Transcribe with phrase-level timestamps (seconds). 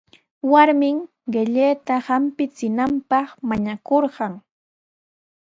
[0.51, 0.97] Warmin
[1.33, 4.33] qillayta hampichinanpaq mañakuykan.